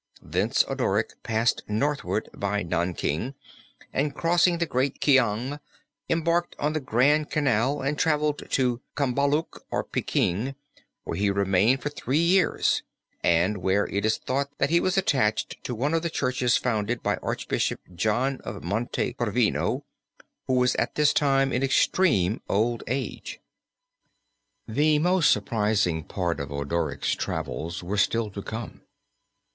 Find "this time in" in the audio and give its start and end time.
20.95-21.61